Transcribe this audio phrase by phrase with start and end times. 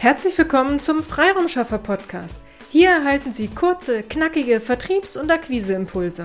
[0.00, 2.40] Herzlich willkommen zum Freiraumschaffer Podcast.
[2.70, 6.24] Hier erhalten Sie kurze, knackige Vertriebs- und Akquiseimpulse.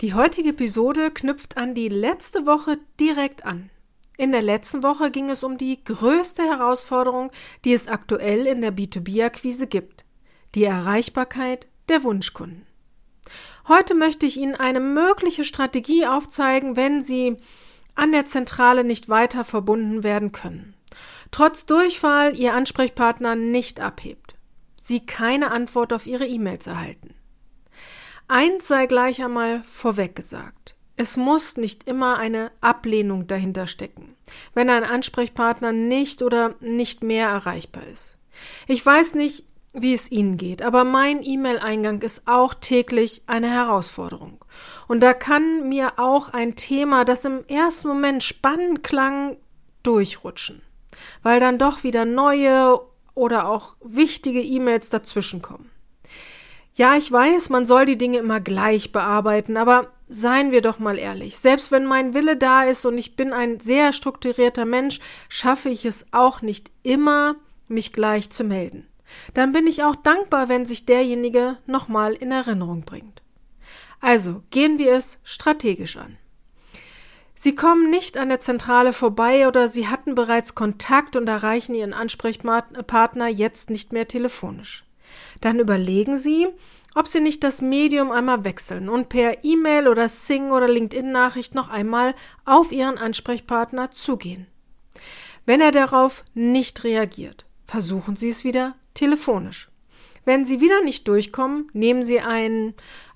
[0.00, 3.70] Die heutige Episode knüpft an die letzte Woche direkt an.
[4.16, 7.30] In der letzten Woche ging es um die größte Herausforderung,
[7.64, 10.04] die es aktuell in der B2B-Akquise gibt.
[10.56, 12.66] Die Erreichbarkeit der Wunschkunden.
[13.68, 17.36] Heute möchte ich Ihnen eine mögliche Strategie aufzeigen, wenn Sie
[17.94, 20.74] an der Zentrale nicht weiter verbunden werden können
[21.32, 24.36] trotz Durchfall Ihr Ansprechpartner nicht abhebt,
[24.76, 27.14] Sie keine Antwort auf Ihre E-Mails erhalten.
[28.28, 30.76] Eins sei gleich einmal vorweg gesagt.
[30.96, 34.14] Es muss nicht immer eine Ablehnung dahinter stecken,
[34.54, 38.18] wenn ein Ansprechpartner nicht oder nicht mehr erreichbar ist.
[38.68, 44.44] Ich weiß nicht, wie es Ihnen geht, aber mein E-Mail-Eingang ist auch täglich eine Herausforderung.
[44.86, 49.38] Und da kann mir auch ein Thema, das im ersten Moment spannend klang,
[49.82, 50.62] durchrutschen
[51.22, 52.80] weil dann doch wieder neue
[53.14, 55.70] oder auch wichtige E-Mails dazwischenkommen.
[56.74, 60.98] Ja, ich weiß, man soll die Dinge immer gleich bearbeiten, aber seien wir doch mal
[60.98, 65.68] ehrlich, selbst wenn mein Wille da ist und ich bin ein sehr strukturierter Mensch, schaffe
[65.68, 67.36] ich es auch nicht immer,
[67.68, 68.86] mich gleich zu melden.
[69.34, 73.22] Dann bin ich auch dankbar, wenn sich derjenige nochmal in Erinnerung bringt.
[74.00, 76.16] Also gehen wir es strategisch an.
[77.42, 81.92] Sie kommen nicht an der Zentrale vorbei oder Sie hatten bereits Kontakt und erreichen Ihren
[81.92, 84.84] Ansprechpartner jetzt nicht mehr telefonisch.
[85.40, 86.46] Dann überlegen Sie,
[86.94, 91.68] ob Sie nicht das Medium einmal wechseln und per E-Mail oder Sing oder LinkedIn-Nachricht noch
[91.68, 94.46] einmal auf Ihren Ansprechpartner zugehen.
[95.44, 99.68] Wenn er darauf nicht reagiert, versuchen Sie es wieder telefonisch.
[100.24, 102.74] Wenn Sie wieder nicht durchkommen, nehmen Sie einen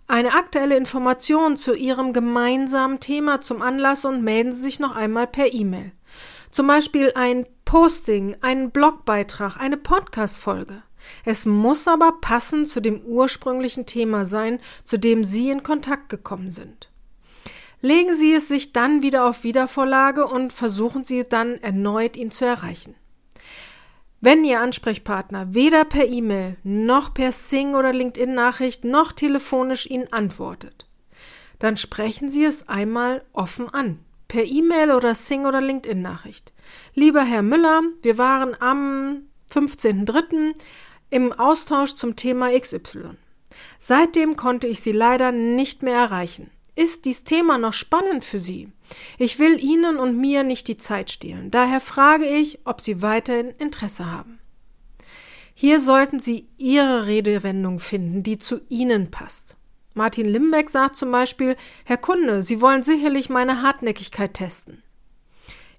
[0.09, 5.27] eine aktuelle Information zu Ihrem gemeinsamen Thema zum Anlass und melden Sie sich noch einmal
[5.27, 5.93] per E-Mail.
[6.51, 10.83] Zum Beispiel ein Posting, einen Blogbeitrag, eine Podcast-Folge.
[11.25, 16.51] Es muss aber passend zu dem ursprünglichen Thema sein, zu dem Sie in Kontakt gekommen
[16.51, 16.91] sind.
[17.81, 22.45] Legen Sie es sich dann wieder auf Wiedervorlage und versuchen Sie dann erneut, ihn zu
[22.45, 22.95] erreichen.
[24.21, 30.87] Wenn Ihr Ansprechpartner weder per E-Mail noch per Sing oder LinkedIn-Nachricht noch telefonisch Ihnen antwortet,
[31.59, 34.01] dann sprechen Sie es einmal offen an.
[34.29, 36.53] Per E-Mail oder Sing oder LinkedIn-Nachricht.
[36.95, 39.23] Lieber Herr Müller, wir waren am
[39.53, 40.55] 15.03.
[41.11, 43.11] im Austausch zum Thema XY.
[43.79, 46.51] Seitdem konnte ich Sie leider nicht mehr erreichen.
[46.77, 48.69] Ist dies Thema noch spannend für Sie?
[49.19, 51.51] Ich will Ihnen und mir nicht die Zeit stehlen.
[51.51, 54.39] Daher frage ich, ob Sie weiterhin Interesse haben.
[55.55, 59.57] Hier sollten Sie Ihre Redewendung finden, die zu Ihnen passt.
[59.95, 64.83] Martin Limbeck sagt zum Beispiel, Herr Kunde, Sie wollen sicherlich meine Hartnäckigkeit testen.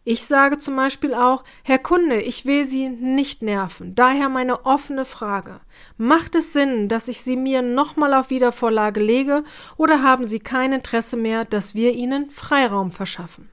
[0.09, 3.93] Ich sage zum Beispiel auch, Herr Kunde, ich will Sie nicht nerven.
[3.93, 5.59] Daher meine offene Frage.
[5.97, 9.43] Macht es Sinn, dass ich Sie mir nochmal auf Wiedervorlage lege
[9.75, 13.49] oder haben Sie kein Interesse mehr, dass wir Ihnen Freiraum verschaffen?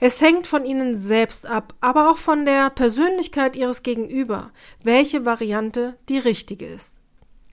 [0.00, 4.50] Es hängt von Ihnen selbst ab, aber auch von der Persönlichkeit Ihres Gegenüber,
[4.82, 7.03] welche Variante die richtige ist.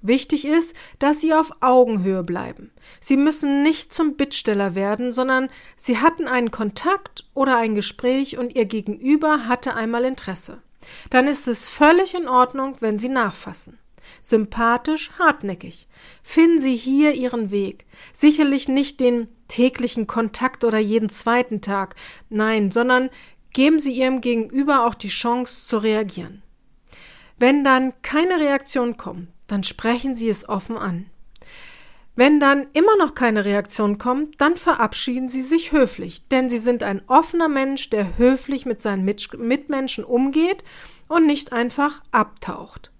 [0.01, 2.71] Wichtig ist, dass Sie auf Augenhöhe bleiben.
[2.99, 8.55] Sie müssen nicht zum Bittsteller werden, sondern Sie hatten einen Kontakt oder ein Gespräch und
[8.55, 10.61] Ihr Gegenüber hatte einmal Interesse.
[11.11, 13.77] Dann ist es völlig in Ordnung, wenn Sie nachfassen.
[14.21, 15.87] Sympathisch, hartnäckig.
[16.23, 17.85] Finden Sie hier Ihren Weg.
[18.11, 21.95] Sicherlich nicht den täglichen Kontakt oder jeden zweiten Tag,
[22.29, 23.09] nein, sondern
[23.53, 26.41] geben Sie Ihrem Gegenüber auch die Chance zu reagieren.
[27.37, 31.07] Wenn dann keine Reaktion kommt, dann sprechen Sie es offen an.
[32.15, 36.83] Wenn dann immer noch keine Reaktion kommt, dann verabschieden Sie sich höflich, denn Sie sind
[36.83, 40.63] ein offener Mensch, der höflich mit seinen Mitmenschen umgeht
[41.09, 42.91] und nicht einfach abtaucht.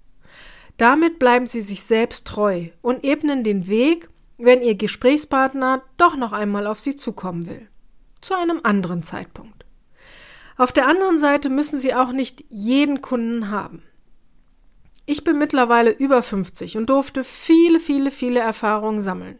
[0.75, 6.33] Damit bleiben Sie sich selbst treu und ebnen den Weg, wenn Ihr Gesprächspartner doch noch
[6.33, 7.69] einmal auf Sie zukommen will.
[8.19, 9.65] Zu einem anderen Zeitpunkt.
[10.57, 13.83] Auf der anderen Seite müssen Sie auch nicht jeden Kunden haben.
[15.11, 19.39] Ich bin mittlerweile über 50 und durfte viele, viele, viele Erfahrungen sammeln.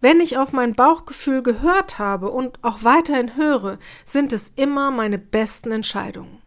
[0.00, 5.18] Wenn ich auf mein Bauchgefühl gehört habe und auch weiterhin höre, sind es immer meine
[5.18, 6.42] besten Entscheidungen.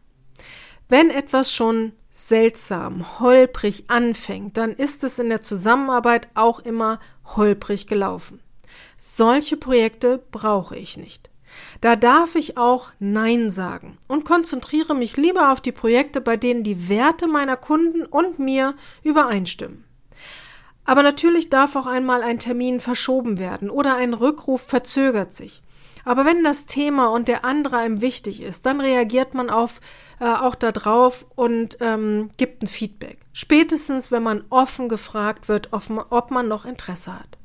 [0.89, 6.99] Wenn etwas schon seltsam, holprig anfängt, dann ist es in der Zusammenarbeit auch immer
[7.37, 8.41] holprig gelaufen.
[8.97, 11.28] Solche Projekte brauche ich nicht.
[11.81, 16.63] Da darf ich auch Nein sagen und konzentriere mich lieber auf die Projekte, bei denen
[16.63, 19.85] die Werte meiner Kunden und mir übereinstimmen.
[20.85, 25.61] Aber natürlich darf auch einmal ein Termin verschoben werden oder ein Rückruf verzögert sich.
[26.05, 29.81] Aber wenn das Thema und der andere einem wichtig ist, dann reagiert man auf,
[30.19, 33.19] äh, auch darauf und ähm, gibt ein Feedback.
[33.33, 37.38] Spätestens, wenn man offen gefragt wird, man, ob man noch Interesse hat.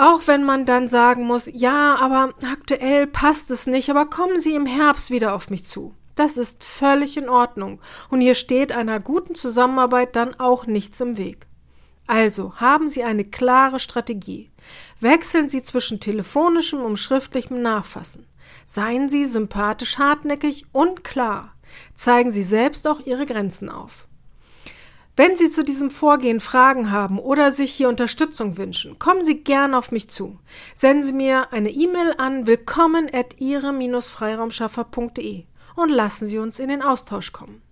[0.00, 4.54] Auch wenn man dann sagen muss, ja, aber aktuell passt es nicht, aber kommen Sie
[4.54, 5.92] im Herbst wieder auf mich zu.
[6.14, 7.80] Das ist völlig in Ordnung.
[8.08, 11.48] Und hier steht einer guten Zusammenarbeit dann auch nichts im Weg.
[12.06, 14.52] Also haben Sie eine klare Strategie.
[15.00, 18.24] Wechseln Sie zwischen telefonischem und schriftlichem Nachfassen.
[18.66, 21.54] Seien Sie sympathisch hartnäckig und klar.
[21.96, 24.06] Zeigen Sie selbst auch Ihre Grenzen auf.
[25.18, 29.74] Wenn Sie zu diesem Vorgehen Fragen haben oder sich hier Unterstützung wünschen, kommen Sie gern
[29.74, 30.38] auf mich zu.
[30.76, 35.42] Senden Sie mir eine E-Mail an willkommen at ihre-freiraumschaffer.de
[35.74, 37.62] und lassen Sie uns in den Austausch kommen.